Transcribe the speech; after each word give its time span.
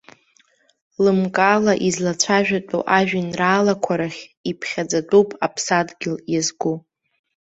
Лымкаала 1.03 1.73
излацәажәатәу 1.87 2.81
ажәеинраалақәа 2.97 3.93
рахь 3.99 4.21
иԥхьаӡатәуп 4.49 5.29
аԥсадгьыл 5.45 6.15
иазку. 6.33 6.75